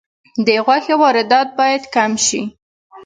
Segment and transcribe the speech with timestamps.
[0.45, 2.41] د غوښې واردات باید کم شي